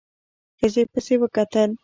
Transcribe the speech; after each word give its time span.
ښځې 0.59 0.83
پسې 0.91 1.15
وکتل. 1.19 1.69